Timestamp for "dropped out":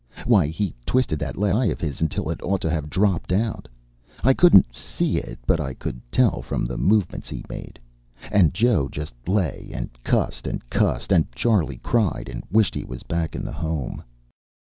2.89-3.67